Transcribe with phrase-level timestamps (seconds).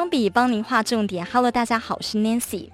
[0.00, 1.26] 光笔帮您画重点。
[1.30, 2.70] Hello，大家好，我是 Nancy。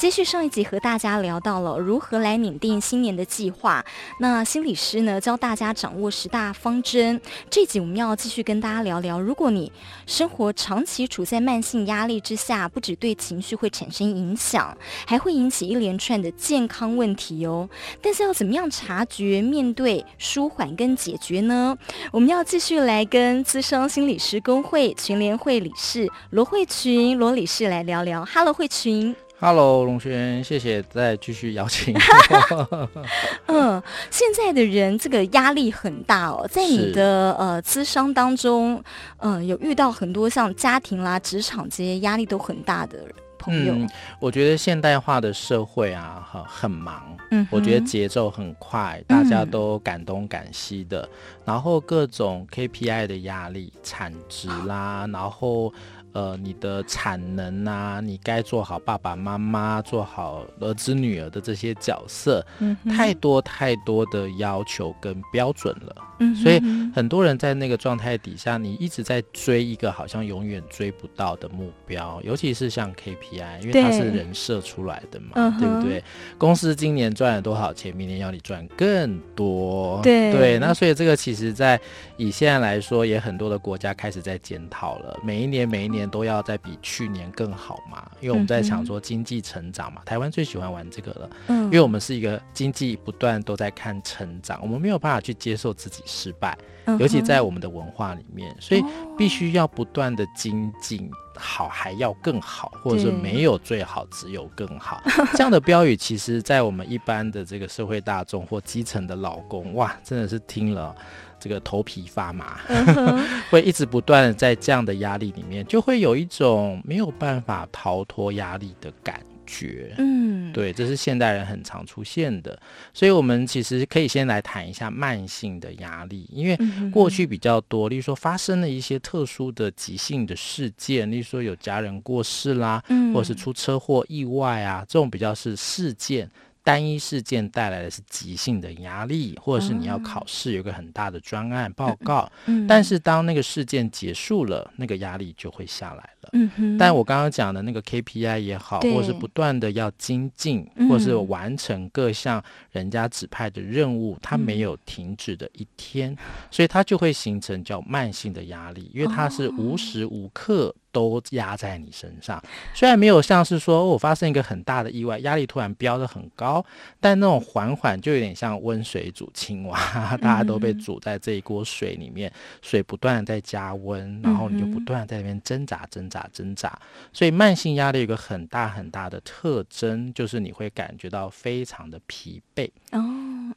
[0.00, 3.84] 继续上一集和大家聊到了如何来拟定新年的计划。
[4.18, 7.20] 那心理师呢，教大家掌握十大方针。
[7.50, 9.70] 这集我们要继续跟大家聊聊，如果你
[10.06, 14.74] 生活长期处在慢性压力之下，不止对情绪会产生影响，
[15.06, 17.68] 还会引起一连串的健康问题哦。
[18.00, 21.76] 但是要怎么样察觉、面对、舒缓跟解决呢？
[22.10, 28.24] 我们要继续来跟资深心理师工会全联会理事罗慧群罗理事来聊聊。
[28.24, 29.14] Hello，慧群。
[29.42, 31.96] Hello，龙轩，谢谢再继续邀请。
[33.48, 38.74] 嗯，现在的人这个压力很大哦，在你的呃咨商当中，
[39.16, 42.98] 嗯、呃，有遇到很多像家庭啦、职场这些压力都很大的
[43.38, 43.72] 朋友。
[43.72, 43.88] 嗯，
[44.20, 47.02] 我觉得现代化的社会啊，哈，很忙。
[47.30, 51.08] 嗯，我觉得节奏很快，大家都赶东赶西的，嗯、
[51.46, 55.72] 然后各种 KPI 的压力、产值啦，然后。
[56.12, 65.96] 呃，你的产能啊，你该做好爸爸妈妈，做好儿子女儿的这些角色，嗯，太多太多的要求跟标准了。
[66.22, 66.60] 嗯，所以
[66.94, 76.04] 很多人在那个状态底下，你一直在追一个好像永远追不到的目标，尤其是像 KPI，因为它是人设出来的嘛，对不对？
[76.36, 80.00] 公司今年赚了多少钱，明年要你赚更多。
[80.02, 81.80] 对对，那所以这个其实，在
[82.18, 96.02] 以现在来说，也很多的国家开始在检讨了，每一年每一年都要再比去年更好嘛，因为我们在想说经济成长嘛，台湾最喜欢玩这个了，嗯，因为我们是一个经济不断都在看成长，我们没有办法去接受自己。
[96.06, 96.58] 失败，
[96.98, 98.82] 尤其在我们的文化里面，所以
[99.16, 105.00] 必须要不断的精进，好还要更好，或者是没有最好，只有更好。
[105.32, 110.94] 这样的标语，其实，在我们一般的这个社会大众或基层的老公，哇，真的是听了
[111.40, 112.60] 这个头皮发麻，
[113.50, 119.26] 会一直不断的在这样的压力里面，就会有一种没有办法逃脱压力的感觉。
[119.50, 122.56] 觉，嗯，对，这是现代人很常出现的，
[122.94, 126.56] 所以我们其实可以先来谈一下慢性的压力，因为
[126.92, 132.80] 过去比较多，例如说发生了一些特殊的急性的事件，例如说有家人过世啦，
[133.12, 136.30] 或者是出车祸意外啊，这种比较是事件。
[136.62, 146.30] 单一事件带来的是急性的压力，或者是你要考试有个很大的专案报告，嗯，但是当那个事件结束了，那个压力就会下来了。
[146.78, 156.16] 但我刚刚讲的那个 KPI 也好，或者是不断的要精进，或者是完成各项人家指派的任务，它没有停止的一天，
[156.50, 160.74] 所以它就会形成叫慢性的压力，因为它是无时无刻。
[160.92, 162.42] 都压在你身上，
[162.74, 166.64] 虽然没有像是说我发生一个很大的意外，压力突然飙得很高，
[166.98, 169.78] 但那种缓缓就有点像温水煮青蛙，
[170.18, 176.76] 大家都被煮在这一锅水里面，水不断的在加温，然后你就不断在那边挣扎挣扎挣扎。
[177.12, 182.68] 所以慢性压力有一个很大很大的特征，就是你会感觉到非常的疲惫。
[182.92, 183.00] 哦，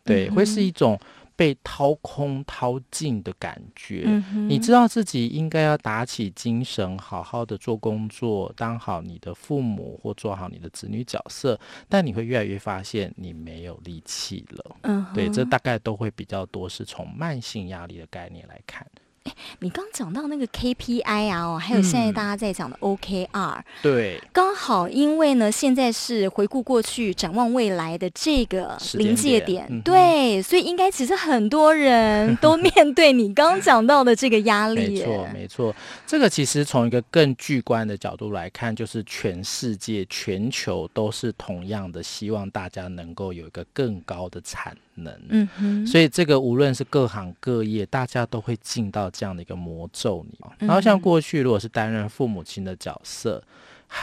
[0.04, 1.00] 对，会是一种。
[1.36, 14.76] 被掏空、掏尽的感觉，嗯，你知道自己应该要打起精神，好好的做工作，当好你的父母或做好你的子女角色，但你会越来越发现你没有力气了。
[14.82, 18.86] 嗯，对，这大概都会比较多，是从慢性压力的概念来看。
[19.23, 35.00] 哎，你刚讲到那个 KPI 啊，哦，还有现在大家在讲的 OKR，嗯，对，刚好因为呢，现在是回顾过去、展望未来的这个临界点，点，对，嗯，所以应该其实很多人都面对你刚讲到的这个压力。
[35.00, 45.18] 没错，没错，这个其实从一个更巨观的角度来看，就是全世界、全球都是同样的，希望大家能够有一个更高的产能。
[45.30, 49.04] 嗯哼，所以这个无论是各行各业，大家都会进到。
[49.14, 53.44] 这样的一个魔咒里，然后像过去如果是担任父母亲的角色，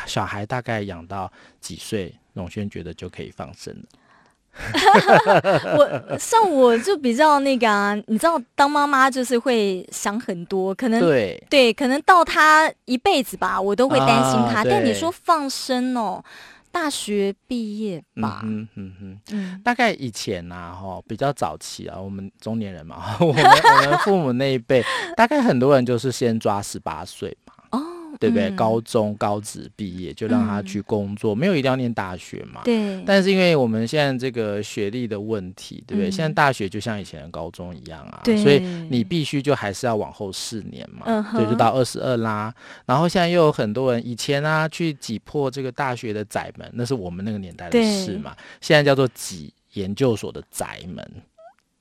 [0.07, 1.31] 小孩大概养到
[1.61, 3.83] 几岁，荣轩觉得就可以放生了。
[5.77, 14.61] 我像我就比较那个啊，你知道，当妈妈就是会想很多，可能对对，可能到他一辈子吧，我都会担心他。
[14.61, 16.23] 啊、但你说放生哦。
[16.73, 24.83] 大学毕业吧，嗯嗯嗯嗯，大概以前呐、啊，哈，比较早期啊，我们中年人嘛， 我们我们父母那一辈，
[25.17, 27.55] 大概很多人就是先抓十八岁嘛。
[28.19, 28.49] 对不对？
[28.49, 32.63] 嗯、高中高职毕业就让他去工作，嗯，没有一定要念大学嘛。
[32.65, 33.03] 对。
[33.05, 36.09] 但是因为我们现在这个学历的问题，对不对？
[36.09, 38.61] 嗯、现在大学就像以前的高中一样啊，所以
[38.91, 41.03] 你必须就还是要往后四年嘛。
[41.07, 41.25] 嗯。
[41.35, 42.53] 对，就到二十二啦。
[42.87, 48.35] 然后现在又有很多人以前啊去挤破这个大学的窄门，那是我们那个年代的事嘛。
[48.61, 51.09] 现在叫做挤研究所的窄门。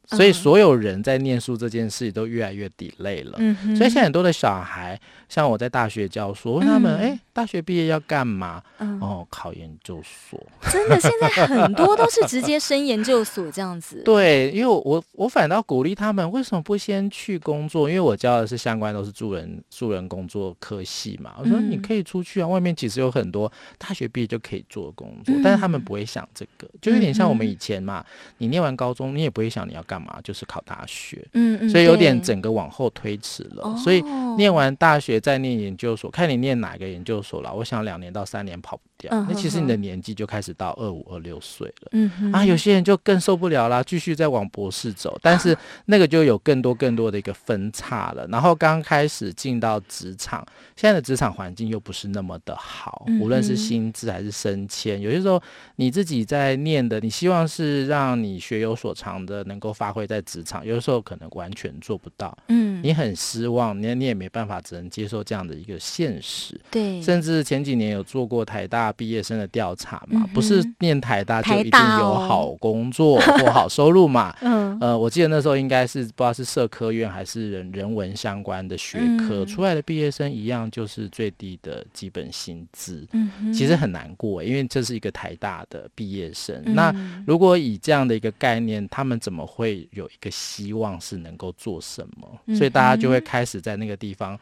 [0.10, 3.36] 所以所有人在念书这件事都越来越 delay 了。
[3.38, 8.62] 嗯、所以现在很多的小孩，像我在大学教书，问他们：哎、大学毕业要干嘛？
[8.80, 10.44] 嗯、哦，考研究所。
[10.72, 14.02] 真的，现在很多都是直接升研究所这样子。
[14.06, 17.88] 对，因为我我反倒鼓励他们，为什么不先去工作？
[17.88, 21.36] 因为我教的是相关都是助人助人工作科系嘛。
[21.38, 28.04] 我说你可以出去啊，外面其实有很多大学毕业就可以做的工作，嗯、但是他们不会想这个，就有点像我们以前嘛，
[28.40, 30.10] 你念完高中，你也不会想你要干嘛。
[30.10, 33.64] 嘛，就是考大学，嗯嗯，所以有点整个往后推迟了。
[33.64, 34.02] 哦、所以
[34.38, 37.54] 念完大学再念研究所，看你念哪个研究所了。
[37.54, 41.90] 我想两年到三年跑不掉，那、嗯、其实你的年纪就开始到二五二六岁了。
[41.92, 45.56] 嗯哼啊，有些人就更受不了啦，继续再往博士走，但是
[45.86, 48.26] 那个就有更多更多的一个分叉了。
[48.28, 50.46] 然后刚开始进到职场，
[50.78, 55.42] 现在的职场环境又不是那么的好，无论是薪资还是升迁，有些时候
[55.76, 59.89] 你自己在念的，你希望是让你学有所长的，能够发。
[59.92, 67.02] 会在职场，有的时候可能完全做不到，嗯，你很失望，你你也没办法，只能接受这样的一个现实，对。
[67.02, 86.94] 甚至前几年有做过台大毕业生的调查嘛，嗯、不是念台大就一定有好工作或好收入嘛， 嗯，呃，我记得那时候应该是不知道是社科院还是人人文相关的学科、嗯、出来的毕业生一样，就是最低的基本薪资，嗯，其实很难过，因为这是一个台大的毕业生，嗯、那
[87.26, 89.79] 如果以这样的一个概念，他们怎么会？
[89.92, 94.38] 有一个希望是能够做什么，所以大家就会开始在那个地方。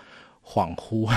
[0.50, 1.10] 恍惚，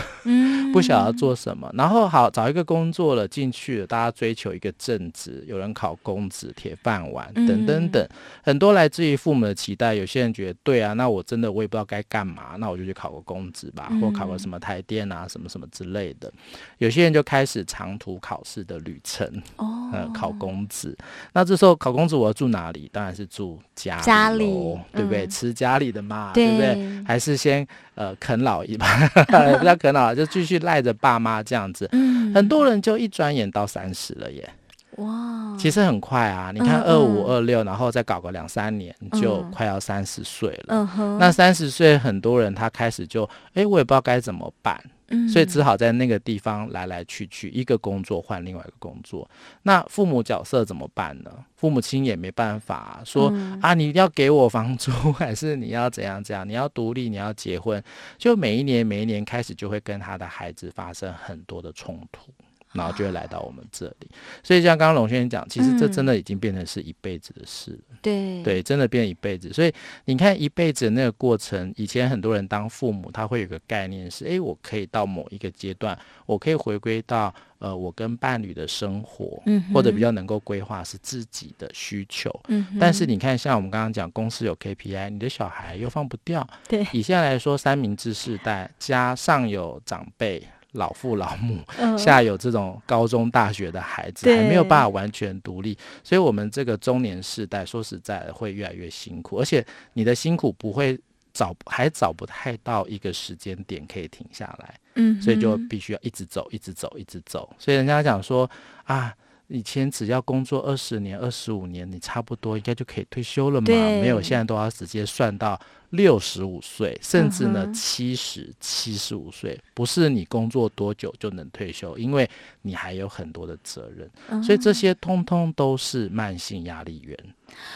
[0.73, 8.11] 不晓得做什么，嗯、然后好找一个工作了进去了，大家追求一个正职，有人考公职、铁饭碗等等等，嗯、
[8.43, 9.95] 很多来自于父母的期待。
[9.95, 16.33] 有些人觉得对啊，那我真的我也不知道该干嘛，那我就去考个公职吧，嗯、或考个什么台电啊，什么什么之类的。
[16.79, 19.25] 有些人就开始长途考试的旅程，
[19.59, 20.97] 哦、呃，考公职。
[21.33, 22.91] 那这时候考公职我要住哪里？
[22.93, 25.25] 当然是住家里，家里对不对？
[25.25, 27.05] 嗯、吃家里的嘛，对，对不对？
[27.05, 27.67] 还是先
[28.01, 28.87] 呃啃老一把。
[29.61, 34.49] 比较可能就继续赖着爸妈这样子，嗯、很多人就一转眼到三十了耶，
[34.97, 40.69] 哇，其实很快啊，你看二五二六，然后再搞个两三年，就快要三十岁了。
[40.69, 44.81] 嗯哼，那三十岁很多人他开始就，哎，我也不知道该怎么办。
[45.29, 49.29] 所以只好在那个地方来来去去，一个工作换另外一个工作。
[49.63, 51.31] 那父母角色怎么办呢？
[51.57, 56.49] 父母亲也没办法说、嗯、啊，你要给我房租， 还是你要怎样怎样？
[56.49, 57.83] 你要独立，你要结婚，
[58.17, 62.33] 就每一年每一年开始就会跟他的孩子发生很多的冲突。
[62.73, 64.09] 然后就会来到我们这里，
[64.45, 67.79] 所以像刚刚龙先生讲，其实这真的已经变成是一辈子的事了。
[67.91, 69.53] 嗯、对对，真的变一辈子。
[69.53, 69.73] 所以
[70.05, 82.31] 你看一辈子的那个过程，以前很多人当父母，他会有个概念是：哎，我可以到某一个阶段，我可以回归到呃，我跟伴侣的生活，嗯、或者比较能够规划是自己的需求。
[82.47, 86.47] 嗯，但是你看，像我们刚刚讲，公司有 KPI，你的小孩又放不掉。
[86.69, 90.47] 对，以现在来说，三明治世代加上有长辈。
[90.73, 91.59] 老父老母，
[91.99, 100.99] 下有这种高中大学的孩子，还没有办法完全独立，所以我们这个中年世代，说实在的，会越来越辛苦，而且你的辛苦不会
[101.33, 107.49] 找，还找不太到一个时间点可以停下来，嗯，所以就必须要一直走，一直走，一直走。
[107.59, 108.51] 所以人家讲说
[108.85, 109.15] 啊。
[109.51, 113.67] 以前只要工作二十年、二十五年，你差不多应该就可以退休了嘛？
[113.67, 122.31] 没有，现在都要直接算到六十五岁，甚至呢七十、七十五岁，不是你工作多久就能退休，因为
[122.63, 127.19] 你还有很多的责任，嗯、所以这些通通都是慢性压力源。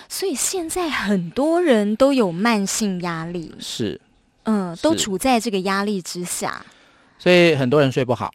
[0.08, 4.00] 所以现在很多人都有慢性压力，是，
[4.44, 6.64] 嗯，都处在这个压力之下，
[7.18, 8.32] 所以很多人睡不好。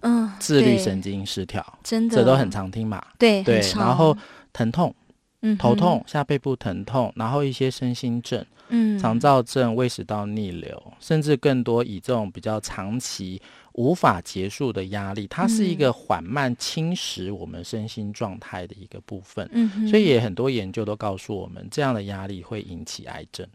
[0.00, 3.04] 嗯，自律神经失调，真的，这都很常听嘛。
[3.18, 4.16] 对对，然后
[4.52, 4.94] 疼痛，
[5.42, 13.40] 嗯，头痛、下背部疼痛，然后一些身心症，嗯，肠躁症、胃食道逆流，甚至更多以这种比较长期
[13.72, 19.48] 无法结束的压力，它是一个缓慢侵蚀我们身心状态的一个部分。
[19.52, 23.46] 嗯，所以也很多研究都告诉我们，这样的压力会引起癌症。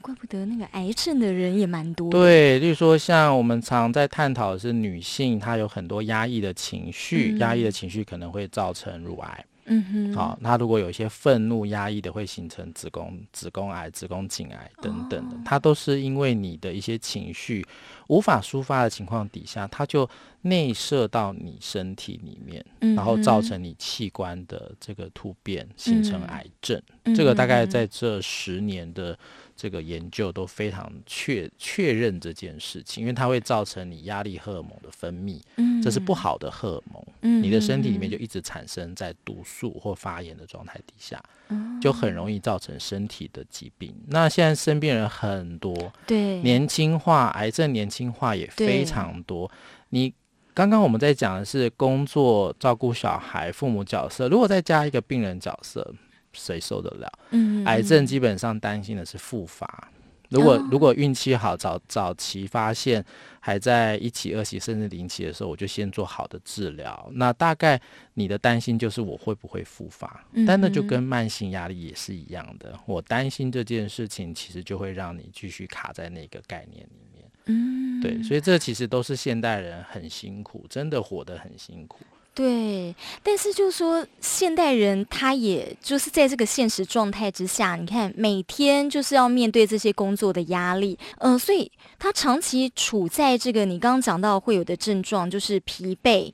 [0.00, 2.10] 怪不得那个癌症的人也蛮多。
[2.10, 9.44] 对，例如说像我们常在探讨的是女性，她有很多压抑的情绪，压、嗯、抑的情绪可能会造成乳癌。
[9.66, 17.66] 嗯哼，好，那如果有一些愤怒压抑的，会形成子宫子宫癌、子宫颈癌等等的，哦、它都是因为你的一些情绪
[18.08, 20.06] 无法抒发的情况底下，它就
[20.42, 26.78] 内射到你身体里面，嗯、然后造成你器官的这个突变，形成癌症。
[27.04, 29.18] 嗯、这个大概在这十年的
[29.56, 43.94] 这个研究都非常确确认这件事情，因为它会造成你压力荷尔蒙的分泌，嗯、这是不好的荷尔蒙，嗯、你的身体里面就一直产生在毒素或发炎的状态底下，嗯、就很容易造成身体的疾病。
[44.08, 49.50] 那现在生病人很多，对，年轻化，癌症年轻化也非常多，
[49.90, 50.12] 你。
[50.56, 55.92] 刚刚我们在讲的是工作、照顾小孩、父母角色，如果再加一个病人角色，
[56.34, 57.10] 谁受得了？
[57.30, 59.88] 嗯，癌症基本上担心的是复发。
[60.30, 63.04] 如果、哦、如果运气好，早早期发现，
[63.38, 67.08] 还在一期、二期甚至零期的时候，我就先做好的治疗。
[67.12, 67.80] 那大概
[68.14, 70.24] 你的担心就是我会不会复发？
[70.32, 72.76] 嗯、但那就跟慢性压力也是一样的。
[72.86, 77.30] 我担心这件事情，其实就会让你继续卡在那个概念里面。
[77.46, 82.00] 嗯，对，所以这其实都是现代人很辛苦，真的活得很辛苦。
[82.34, 96.32] 对，但是就是说，现代人他也就是在这个现实状态之下，你看每天就是要面对这些工作的压力，嗯、所以他长期处在这个你刚刚讲到会有的症状，就是疲惫。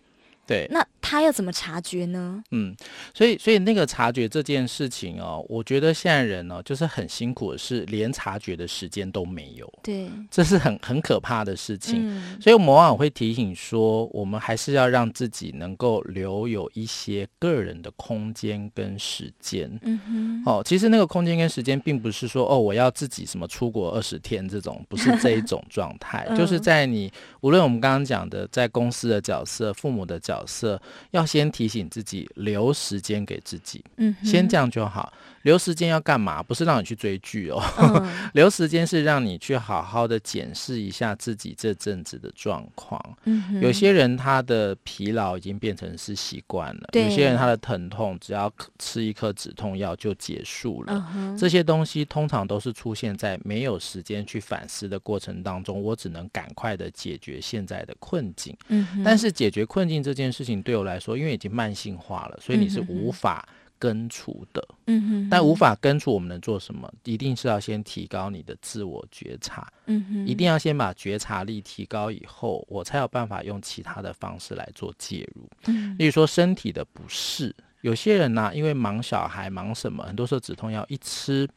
[0.51, 2.43] 对，那他要怎么察觉呢？
[2.51, 2.75] 嗯，
[3.15, 9.73] 所以所以那个察觉这件事情哦，我觉得现在人呢、哦，就是很辛苦的是，连察觉的时间都没有。
[9.81, 12.01] 对，这是很很可怕的事情。
[12.01, 19.71] 嗯、所以我们往往会提醒说，我们还是要让自己能够留有一些个人的空间跟时间。
[19.83, 27.09] 嗯哼，哦，其实那个空间跟时间，并不是说哦，我要自己什么出国二十天这种，不是这一种状态， 嗯、就是在你
[27.43, 30.40] 无论我们刚刚讲的，在公司的角色、父母的角色。
[30.41, 30.81] 角色
[31.11, 35.13] 要先提醒自己留时间给自己，嗯，先这样就好。
[35.43, 36.43] 留时间要干嘛？
[36.43, 43.01] 不是让你去追剧哦，嗯、 留时间是让你去好好的检视一下自己这阵子的状况。
[43.25, 51.11] 嗯，有些人他的疲劳已经变成是习惯了，有些人他的疼痛只要吃一颗止痛药就结束了。
[51.15, 58.57] 嗯，这些东西通常都是出现在没有时间去反思的过程当中，我只能赶快的解决现在的困境。
[58.69, 63.49] 嗯，但是解决困境这件事情对我来说，因为已经慢性化了，所以你是无法
[63.81, 64.65] 根除的。
[64.87, 66.89] 嗯哼，但无法根除，我们能做什么？
[67.03, 69.67] 一定是要先提高你的自我觉察。
[69.87, 75.49] 嗯哼，一定要先把觉察力提高以后，我才有办法用其他的方式来做介入。
[75.67, 81.49] 嗯，例如说身体的不适，有些人呢、啊，因为忙小孩忙什么，很多时候止痛药一吃，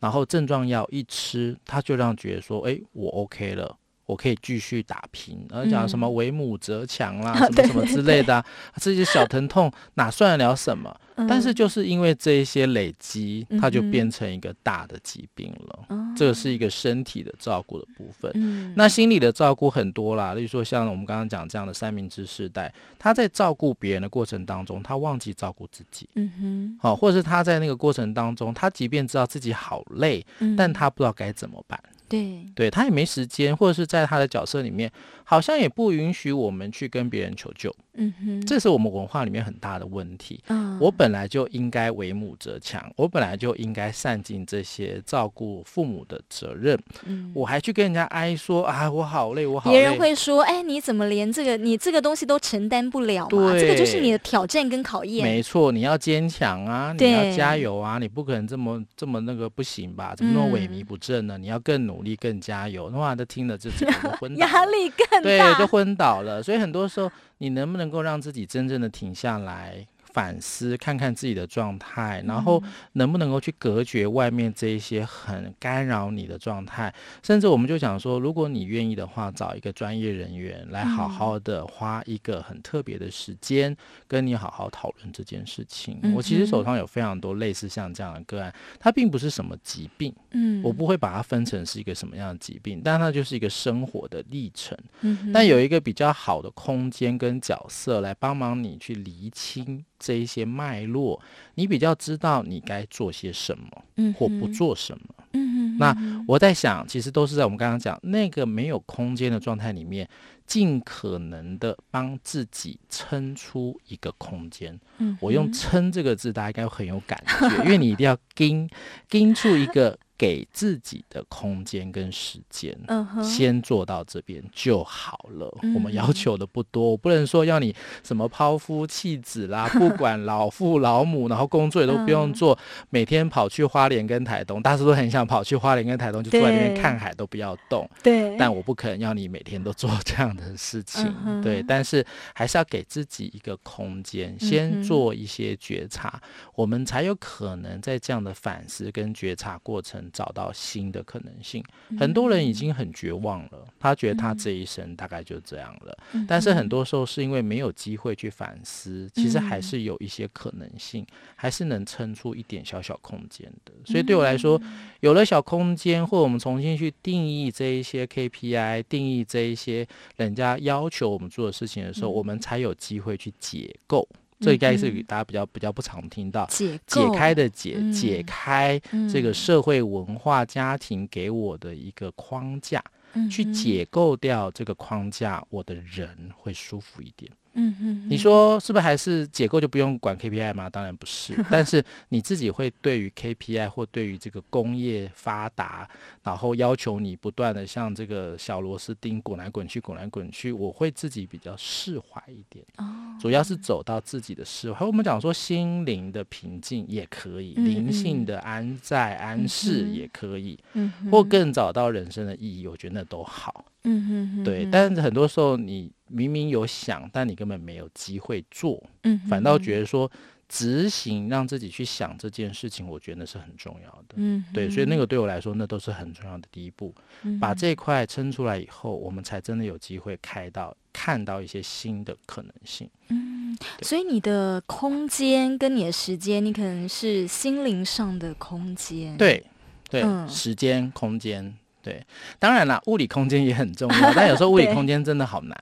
[0.00, 3.76] 然后症状药一吃，他就让觉得说，哎，我 OK 了。
[4.10, 8.44] 我可以继续打拼，而讲什么为母则强啦，嗯、什么什么之类的、啊，
[8.80, 10.94] 这些小疼痛哪算得了什么？
[11.16, 15.78] 嗯、但是就是因为这一些累积，它就变成一个大的疾病了。
[15.90, 18.30] 嗯、这个是一个身体的照顾的部分。
[18.34, 26.08] 嗯、那心理的照顾很多啦，例如说像我们刚刚讲这样的三明治世代，他在照顾别人的过程当中，他忘记照顾自己。
[26.14, 31.78] 嗯哼，好，或者是他在那个过程当中，他即便知道自己好累，嗯、但他不知道该怎么办。
[32.10, 34.90] 对，对他也没时间，或者是在他的角色里面，
[35.30, 37.72] 好像也不允许我们去跟别人求救。
[37.94, 40.42] 嗯哼，这是我们文化里面很大的问题。
[40.48, 46.76] 嗯，我本来就应该为母则强，我本来就应该善尽这些照顾父母的责任。
[47.04, 49.76] 嗯，我还去跟人家哀说啊，我好累，我好累。
[49.76, 53.52] 别人会说，哎，你怎么连这个你这个东西都承担不了嘛？
[53.52, 55.24] 对，这个就是你的挑战跟考验。
[55.24, 60.12] 没错，你要坚强啊，你要加油啊，你不可能这么这么那个不行吧？
[60.16, 61.38] 怎么那么萎靡不振呢？
[61.38, 62.86] 嗯，你要更努力，更加油。
[62.88, 66.42] 哇，都听了这整个昏倒，压力更大，对，就昏倒了。
[66.42, 69.86] 所以很多时候，你能不能够让自己真正的停下来？
[70.12, 72.62] 反思，看看自己的状态，然后
[72.94, 76.92] 能不能够去隔绝外面这一些很干扰你的状态。
[77.22, 83.76] 甚至我们就想说，如果你愿意的话，找一个专业人员来好好的花一个很特别的时间，
[84.08, 85.98] 跟你好好讨论这件事情。
[86.02, 94.76] 嗯、我其实手上有非常多类似像这样的个案，它并不是什么疾病，嗯，我不会把它分成是一个什么样的疾病，但它就是一个生活的历程。
[95.02, 99.84] 嗯，但有一个比较好的空间跟角色来帮忙你去厘清。
[100.00, 101.20] 这一些脉络，
[101.54, 105.04] 你比较知道你该做些什么，或不做什么。
[105.32, 110.08] 嗯哼，那我在想，其实都是在我们刚刚讲那个没有空间的状态里面，
[110.44, 114.76] 尽可能的帮自己撑出一个空间。
[114.98, 118.68] 嗯，我用“撑”这个字，大家应该很有感觉，因为你一定要盯
[119.08, 125.50] 盯出一个给自己的空间跟时间，嗯哼，先做到这边就好了。
[125.62, 127.74] 嗯、我们要求的不多，我不能说要你
[128.04, 137.88] 什么抛夫弃子啦， 不管老父老母，然后工作也都不用做，嗯、每天跑去花莲跟台东，大家都很想跑去花莲跟台东，就坐在那边看海都不要动。
[138.02, 141.16] 对，但我不可能要你每天都做这样的事情。
[141.24, 150.09] 嗯、对，但是还是要给自己一个空间，先做一些觉察，嗯、我们才有可能在这样的反思跟觉察过程。
[150.10, 151.64] 找到新的可能性，
[151.98, 155.98] 很多人已经很绝望了，他觉得他这一生大概就这样了。
[156.28, 163.72] 但是很多时候是因为没有机会去反思，其实还是有一些可能性，还是能撑出一点小小空间的。
[163.84, 164.60] 所以对我来说，
[165.00, 169.86] 有了小空间，或我们重新去定义这一些 KPI，定义这一些
[170.16, 174.08] 人家要求我们做的事情的时候，我们才有机会去解构。
[174.40, 178.80] 这应该是大家比较比较不常听到解解开的解解开
[179.12, 182.82] 这个社会文化家庭给我的一个框架，
[183.30, 187.30] 去解构掉这个框架，我的人会舒服一点。
[187.54, 190.70] 嗯嗯，你说是不是还是解构就不用管 KPI 吗？
[190.70, 195.88] 当然不是， 但是你自己会对于 KPI 或对于这个工业发达，
[196.22, 202.64] 然后要求你不断的像这个小螺丝钉滚来滚去，滚来滚去，我会自己比较释怀一点。
[202.76, 204.86] 哦，主要是走到自己的释怀。
[204.86, 213.64] 我们讲说心灵的平静也可以，灵性的安在安适也可以，嗯，或更找到人生的意义，我觉得那都好。
[213.84, 220.10] 嗯哼哼，对，但是很多时候你明明有想，但你根本没有机会做，嗯，反倒觉得说
[220.48, 226.94] 执行让自己去想这件事情，我觉得那是很重要的，嗯，对，所以那个对我来说，那都是很重要的第一步，
[227.40, 239.42] 把这一块撑出来以后，我们才真的有机会开到看到一些新的可能性，嗯，所以你的空间跟你的时间，你可能是心灵上的空间，对，
[239.88, 241.56] 对，时间空间。
[241.82, 242.04] 对，
[242.38, 245.58] 当然啦，物理空间也很重要，但有时候物理 空间真的好难，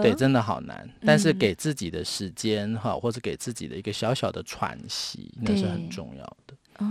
[0.00, 0.88] 对，对，真的好难。
[1.04, 6.54] 但是给自己的时间哈，或者给自己的一个小小的喘息，那是很重要的。
[6.78, 6.86] 哦，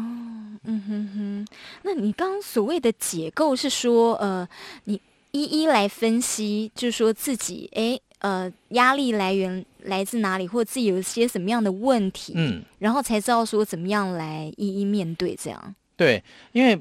[0.66, 1.48] 嗯哼哼。
[1.82, 4.48] 那你刚刚所谓的解构是说，呃，
[4.84, 15.76] 你一一来分析，就是说自己，哎，呃，压力来源来自哪里，或者自己有一些什么样的问题，嗯，然后才知道说怎么样来一一面对这样。
[15.98, 16.80] 对，因为。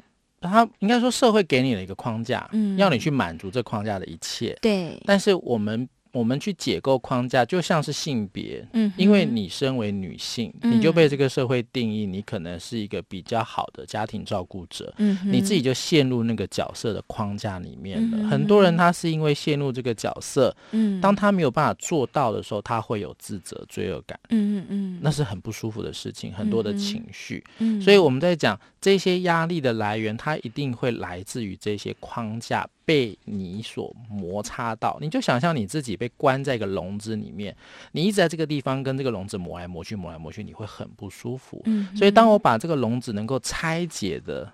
[0.50, 4.58] 他应该说，社会给你了一个框架，嗯，要你去满足这框架的一切。
[4.60, 5.88] 对，但是我们。
[6.12, 18.18] 我们去解构框架，就像是性别，嗯，因为你身为女性，嗯、你就被这个社会定义，你可能是一个比较好的家庭照顾者，嗯，你自己就陷入那个角色的框架里面了。
[18.20, 32.68] 嗯、很多人他是因为陷入这个角色，嗯，当他没有办法做到的时候，他会有自责、罪恶感，嗯嗯嗯，那是很不舒服的事情，很多的情绪，嗯，所以我们在讲这些压力的来源，它一定会来自于这些框架。
[32.92, 37.56] 被你所摩擦到，你就想象你自己被关在一个笼子里面，
[37.92, 41.62] 你一直在这个地方跟这个笼子磨来磨去，磨来磨去，你会很不舒服。
[41.64, 44.52] 嗯，所以当我把这个笼子能够拆解的。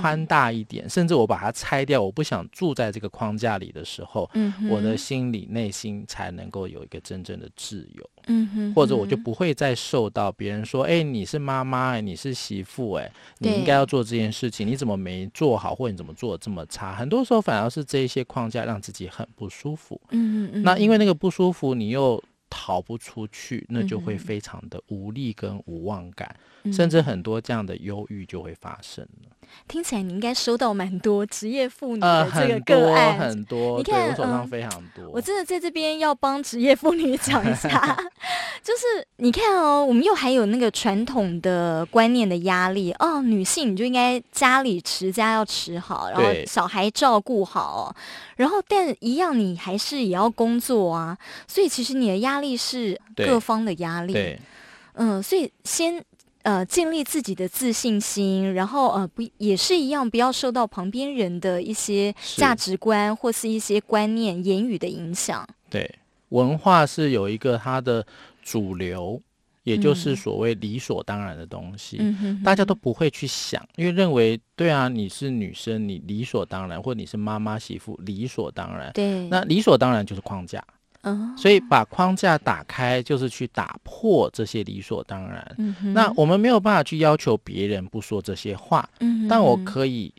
[0.00, 8.10] 宽大一点，甚至我把它拆掉，我不想住在这个框架里的时候，嗯、我的心里内心才能够有一个真正的自由。
[8.26, 20.00] 嗯哼哼，或者我就不会再受到别人说：“哎、欸，你是妈妈，哎，你是媳妇，哎，你应该要做这件事情，你怎么没做好，或者你怎么做的这么差？”很多时候反而是这一些框架让自己很不舒服。
[20.10, 22.22] 嗯嗯，那因为那个不舒服，你又
[22.56, 29.30] 逃不出去，那就会非常的无力跟无望感，嗯、甚至很多这样的忧郁就会发生了。
[29.68, 35.02] 听起来你应该收到蛮多职业妇女的这个个案，呃、很多，很多，你看我手上非常多。
[35.02, 37.68] 呃、我真的在这边要帮职业妇女讲一下，
[38.62, 47.94] 就是你看哦，我们又还有那个传统的观念的压力哦，女性你就应该家里持家要持好，然后小孩照顾好，
[48.36, 54.38] 然后但一样你还是也要工作啊，所以其实你的压力是各方的压力，对，
[54.94, 56.04] 嗯，所以先。
[56.44, 65.48] 呃，建立自己的自信心，然后呃，不也是一样，不要受到旁边人的一些价值观是或是一些观念、言语的影响。
[65.70, 65.90] 对，
[66.28, 68.06] 文化是有一个它的
[68.42, 69.18] 主流，
[69.62, 78.92] 也就是所谓理所当然的东西，嗯、大家都不会去想，因为认为对啊，你是女生，你理所当然，或你是妈妈媳妇，理所当然。
[78.92, 80.62] 对，那理所当然就是框架。
[81.36, 85.54] 所以把框架打开，就是去打破这些理所当然。
[85.58, 90.12] 嗯、那我们没有办法去要求别人不说这些话，嗯、但我可以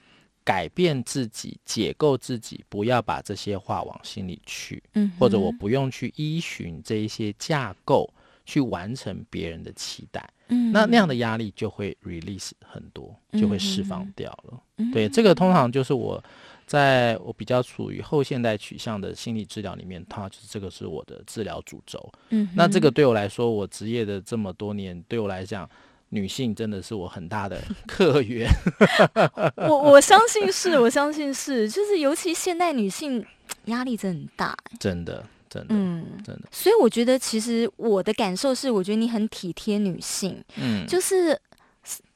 [0.44, 4.82] 改变自己，解构自己，不要把这些话往心里去。
[4.94, 8.12] 嗯、或者我不用去依循这一些架构
[8.46, 10.30] 去完成别人的期待。
[10.50, 14.62] 嗯，那那样的压力就会 release 很多，就会释放掉了。
[14.78, 16.24] 嗯、对，这个通常就是我
[16.66, 22.12] 在我比较处于后现代取向的心理治疗里面，它就是这个是我的治疗主轴。
[22.30, 25.70] 嗯，那这个对我来说，我职业的这么多年，对我来讲。
[26.10, 28.48] 女性真的是我很大的 客源，
[29.58, 33.26] 我我相信是，我相信是，就是尤其现代女性
[33.66, 36.44] 压力真的很大，真的，真的，嗯，真的。
[36.52, 41.38] 所以我觉得，其实我的感受是，我觉得你很体贴女性，嗯，就是。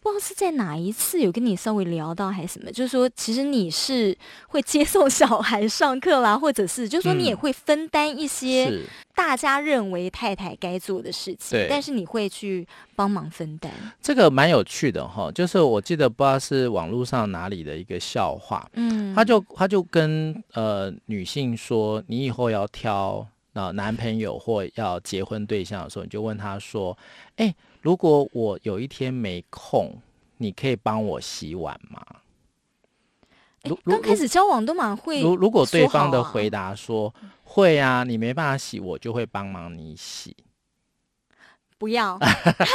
[0.02, 8.82] 不知道是在哪一次有跟你稍微聊到还是什么，就是说其实你是会接送小孩上课啦，或者是就是说你也会分担一些
[9.14, 13.70] 大家认为太太该做的事情，但是你会去帮忙分担。
[14.02, 26.98] 这个蛮有趣的哈，就是我记得不知道是网络上哪里的一个笑话，嗯，他就他就跟呃女性说，你以后要挑呃男朋友或要结婚对象的时候，你就问他说，
[27.36, 27.54] 哎。
[27.82, 29.94] 如果我有一天没空，
[30.38, 32.04] 你可以帮我洗碗吗？
[33.84, 35.22] 刚开始交往都蛮会。
[35.22, 37.14] 如如果对方的回答说
[37.44, 40.36] 会啊，你没办法洗，我就会帮忙你洗。
[41.80, 42.20] 不要，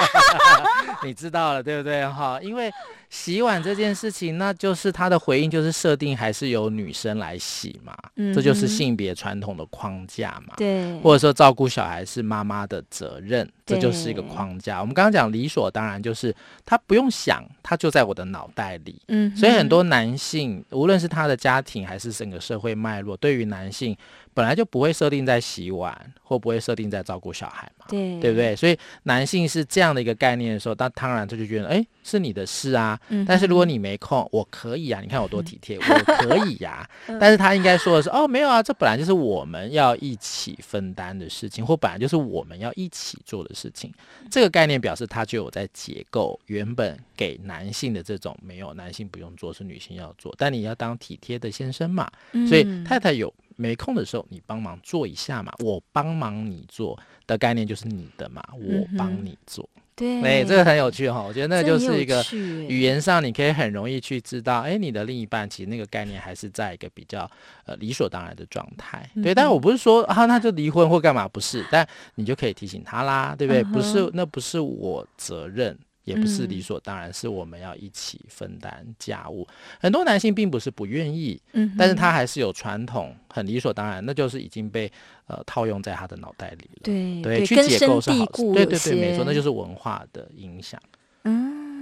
[1.05, 2.05] 你知道了对不对？
[2.09, 2.73] 哈，因为。
[3.11, 10.55] 洗碗这件事情，那就是他的回应，就是设定还是由女生来洗嘛，嗯、这就是性别传统的框架嘛。
[10.57, 14.81] 对，或者说照顾小孩是妈妈的责任，这就是一个框架。
[14.81, 16.35] 我们刚刚讲理所当然，就是
[16.67, 19.01] 他不用想，他就在我的脑袋里。
[19.07, 23.97] 嗯，所以很多男性，无论是他的家庭还是整个社会脉络，对于男性
[24.35, 27.87] 本来就不会设定在洗碗，或不会设定在照顾小孩嘛。
[27.89, 28.55] 对，对不对？
[28.57, 32.99] 所以男性是这样的一个概念的时候，那当然他就觉得，哎，是你的事啊。
[33.27, 35.01] 但是如果你没空，我可以啊！
[35.01, 37.19] 你看我多体贴， 我可以呀、啊。
[37.21, 43.93] 但是他应该说的是，哦，没有啊，这本来就是我们要一起分担的事情，或本来就是我们要一起做的事情。
[44.31, 50.35] 这个概念表示他就有在结构原本给男性的这种没有男性不用做，是女性要做。
[50.39, 52.11] 但你要当体贴的先生嘛，
[52.49, 55.53] 所以太太有没空的时候，你帮忙做一下嘛。
[55.59, 59.69] 我帮忙你做的概念就是你的嘛，我帮你做。
[59.97, 62.21] 对，哎，这个很有趣哈，我觉得那个就是一个
[62.69, 67.31] 语言上，你可以很容易去知道，哎，你的另一半其实那个概念还是在一个比较
[67.65, 69.09] 呃理所当然的状态。
[69.23, 71.87] 对，但我不是说啊，那就离婚或干嘛，不是，但
[72.17, 73.63] 你就可以提醒他啦，对不对？
[73.63, 75.79] 不是，那不是我责任。
[76.05, 79.47] 也不是理所当然，是我们要一起分担家务。
[79.81, 84.91] 很多男性并不是不愿意，嗯，但是他还是有传统，很理所当然，那就是已经被
[85.27, 86.81] 呃套用在他的脑袋里了。
[86.83, 88.53] 对对，去解构是好事。
[88.53, 90.81] 对对对，没错，那就是文化的影响。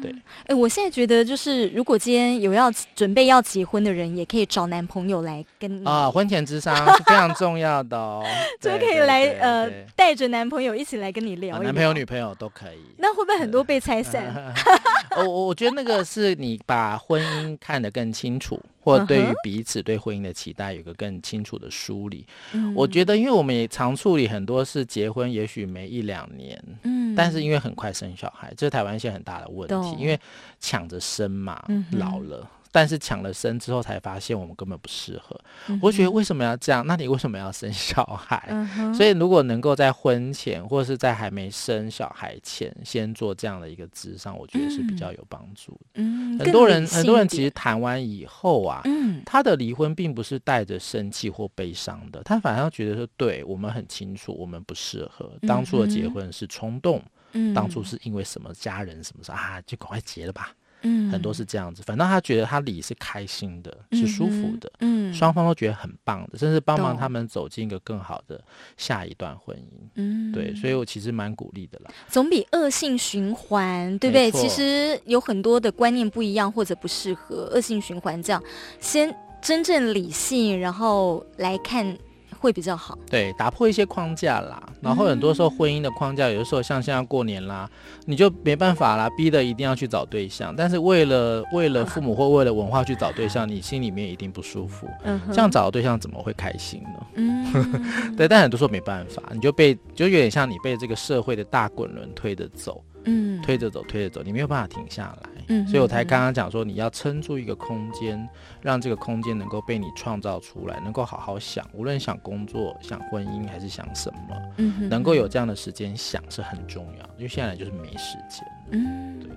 [0.02, 0.10] 嗯。
[0.10, 8.22] 对，哎、欸，我现在觉得就是，如果今天有要准备要结婚的人，也可以找男朋友来跟你啊，婚前咨商是非常重要的哦，
[8.60, 12.78] 就可以来呃，带着男朋友一起来跟你聊，聊，男朋友女朋友都可以。
[12.98, 14.24] 那会不会很多被拆散？
[15.16, 18.60] 我我觉得那个是你把婚姻看得更清楚。
[18.84, 22.26] 或对于彼此对婚姻的期待有个更清楚的梳理。
[22.52, 30.18] 嗯，我觉得，因为我们也常处理很多是结婚，也许没一两年，嗯，但是因为很快生小孩，这是台湾现在很大的问题，因为
[30.58, 32.44] 抢着生嘛，老了。
[32.72, 36.84] 但是抢了生之后才发现我们根本不适合，嗯、我觉得为什么要这样？
[36.86, 38.42] 那你为什么要生小孩？
[38.48, 45.86] 嗯、 所以如果能够在婚前或者是在还没生小孩前先做这样的一个咨商，我觉得是比较有帮助的。
[45.96, 60.54] 嗯，很多人很多人其实谈完以后啊，嗯、他的离婚并不是带着生气或悲伤的，他反而觉得说，对我们很清楚，我们不适合，当初的结婚是冲动，嗯、当初是因为什么家人什么事啊，就赶快结了吧。
[60.82, 68.42] 嗯，很多是这样子，反正他觉得他理是开心的，是舒服的，嗯，双方都觉得很棒的，甚至帮忙他们走进一个更好的
[68.76, 74.30] 下一段婚姻，嗯，对，所以我其实蛮鼓励的啦，总比恶性循环，对不对？
[74.30, 78.42] 其实有很多的观念不一样或者不适合，恶性循环这样，
[78.80, 81.96] 先真正理性，然后来看。
[82.42, 84.60] 会比较好，对，打破一些框架啦。
[84.80, 87.70] 然后很多时候婚姻的框架，有的时候像现在过年啦，
[88.04, 90.52] 你就没办法啦，逼得一定要去找对象。
[90.56, 94.88] 但是为了为了父母或为了文化去找对象，你心里面一定不舒服。
[95.04, 97.06] 嗯，这样找的对象怎么会开心呢？
[97.14, 102.82] 嗯，对，但很多时候没办法，你就被就有点像你被这个社会的大滚轮推着走。
[103.04, 105.30] 嗯，推着走，推着走，你没有办法停下来。
[105.52, 108.28] 嗯，所以我才刚刚讲说，你要撑住一个空间，
[108.60, 118.46] 让这个空间能够被你创造出来，能够好好想，无论想工作、想婚姻还是想什么，嗯，能够有这样的时间想是很重要，因为现在就是没时间。
[118.70, 119.30] 嗯，对。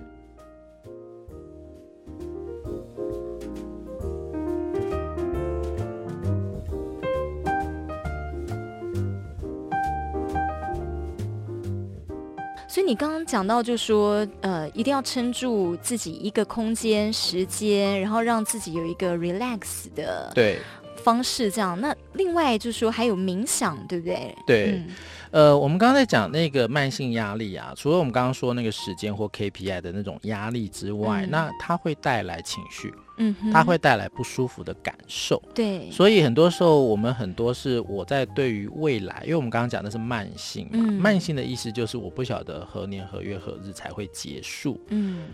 [12.86, 20.60] 你刚刚讲到，就说呃，一定要撑住自己一个空间、时间，然后让自己有一个 relax 的对。
[21.06, 21.48] 方式。
[21.50, 24.34] 这样，那另外就是说还有冥想，对不对？
[24.46, 24.72] 对。
[24.72, 24.86] 嗯
[25.32, 35.90] 呃，我们刚刚在讲那个慢性压力啊，除了我们刚刚说那个时间或 KPI 的那种压力之外，嗯、那它会带来情绪，嗯，它会带来不舒服的感受，对。
[35.90, 45.24] 所以很多时候我们很多是我在对于未来，因为我们刚刚讲的是慢性嘛，嗯、慢性的意思就是我不晓得何年何月何日才会结束，嗯，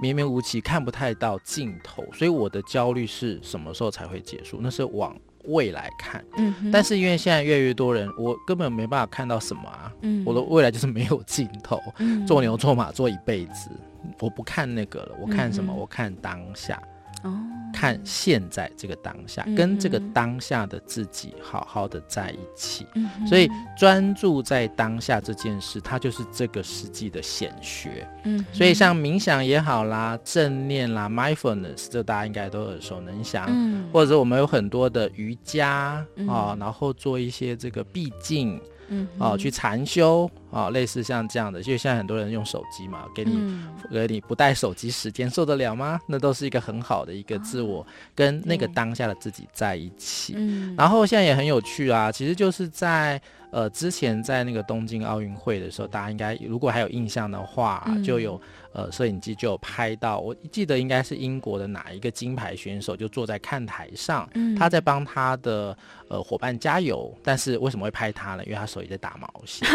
[0.00, 4.58] 绵绵无期，看不太到尽头，所以我的焦虑是什么时候才会结束？
[4.60, 5.16] 那是往。
[5.44, 13.70] 未来看，嗯，但是因为现在越来越多人，我根本没办法看到什么啊，嗯，我的未来就是没有尽头，嗯，做牛做马做一辈子，
[14.18, 15.72] 我不看那个了，我看什么？
[15.72, 16.78] 嗯，我看当下。
[17.22, 17.36] 哦，
[17.72, 28.08] 看现在这个当下，嗯、跟这个当下的自己好好的在一起，嗯、所以专注在当下这件事，它就是这个世纪的显学。
[28.24, 33.46] 嗯，所以像冥想也好啦，正念啦，mindfulness，这大家应该都耳熟能详。
[33.48, 38.60] 嗯，或者我们有很多的瑜伽啊、然后做一些这个毕竟。
[38.88, 46.00] 嗯，哦，去禅修啊、哦，类似像这样的，因为现在很多人用手机嘛，给你，嗯、给你不带手机时间受得了吗？
[46.06, 50.34] 那都是一个很好的一个自我跟那个当下的自己在一起。
[50.36, 53.20] 嗯，然后现在也很有趣啊，其实就是在。
[53.50, 58.38] 呃，之前在那个东京奥运会的时候，大家应该如果还有印象的话，嗯、就有
[58.74, 65.74] 呃摄影机就有拍到，我记得应该是英国的哪一个金牌选手就坐在看台上，嗯、他在帮他的
[66.08, 68.44] 呃伙伴加油，但是为什么会拍他呢？
[68.44, 69.66] 因为他手也在打毛线，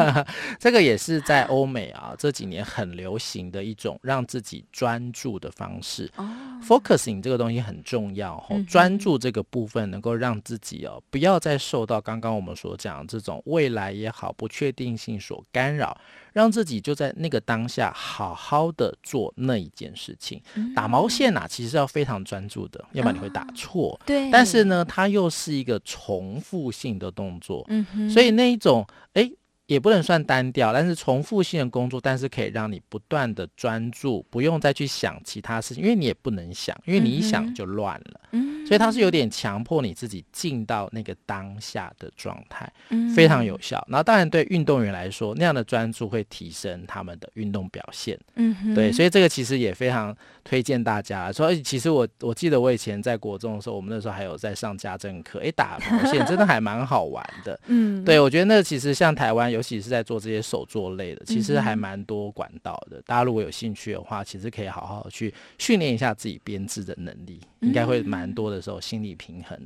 [0.60, 6.10] 这个也是在欧美啊这几年很流行的一种让自己专注的方式。
[6.16, 6.28] 哦、
[6.62, 13.13] Focusing 这个东西很重要，哦，专、注这个部分能够让自己哦不要再受到刚刚我们所讲的。
[13.20, 15.96] 这种未来也好，不确定性所干扰，
[16.32, 20.42] 让自己就在那个当下好好的做那一件事情。
[20.54, 23.98] 嗯、打毛线啊，其实要非常专注的，要不然你会打错。
[24.04, 24.30] 对。
[24.30, 27.64] 但是呢，它又是一个重复性的动作。
[27.68, 28.10] 嗯哼。
[28.10, 29.30] 所以那一种，哎。
[29.66, 38.20] 也不能算单调，但是重复性的工作，但是可以让你不断的专注，不用再去想其他事情，因为你也不能想，因为你一想就乱了。
[38.23, 43.82] 嗯哼，所以它是有点强迫你自己进到那个当下的状态，嗯，非常有效。
[43.88, 48.18] 然后当然对运动员来说，那样的专注会提升他们的运动表现。
[48.34, 51.30] 嗯，对，所以这个其实也非常推荐大家。
[51.32, 57.58] 所以其实我我记得我以前在国中的时候，我们那时候还有在上家政课，哎，打毛线真的还蛮好玩的。
[57.68, 59.44] 嗯，对，我觉得那其实像台湾。
[59.54, 62.96] 尤其是在做这些手作类的，其实还蛮多管道的。
[62.96, 69.58] 嗯、大家如果有兴趣的话，其实可以好好去训练一下自己编织的能力，应该会蛮多的时候心理平衡、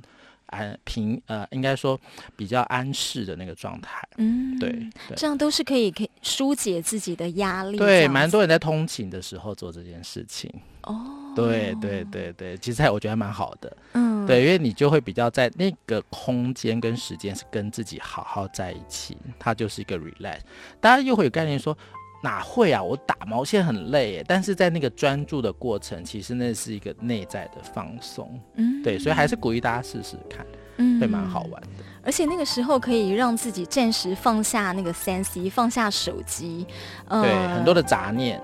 [0.47, 1.99] 安平呃，应该说
[2.37, 4.07] 比较安适的那个状态。
[4.16, 4.71] 嗯，对，
[5.09, 7.77] 对这样都是可以可以疏解自己的压力。
[7.77, 10.53] 对，蛮多人在通勤的时候做这件事情。
[10.83, 11.14] 哦。
[11.37, 20.40] 对对对对，其实我觉得还蛮好的，嗯，对，因为你就会比较在那个空间跟时间是跟自己好好在一起，它就是一个 relax。
[20.81, 21.77] 大家又会有概念说，
[22.22, 22.83] 哪会啊？
[22.83, 30.46] 我打毛线很累，但是在那个专注的过程，其实那是一个内在的放松，嗯，对，所以还是鼓励大家试试看，
[30.78, 31.68] 嗯，会蛮好玩的。
[32.02, 36.66] 而且那个时候可以让自己暂时放下那个三 C，放下手机，
[37.07, 38.40] 呃、对，很多的杂念。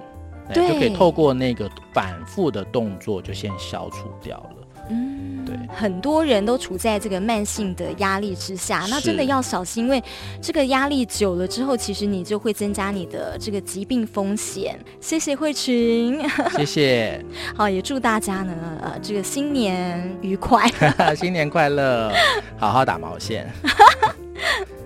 [0.52, 4.63] 对，就可以透过那个反复的动作，就先消除掉了。
[4.90, 10.02] 嗯，对，很多人都处在这个慢性的压力之下，那真的要小心，因为
[10.42, 14.78] 这个压力久了之后，其实你就会增加你的这个疾病风险。
[15.00, 16.20] 谢谢慧群，
[16.56, 17.24] 谢谢。
[17.56, 20.70] 好，也祝大家呢，呃，这个新年愉快，
[21.16, 22.12] 新年快乐，
[22.58, 23.50] 好好打毛线。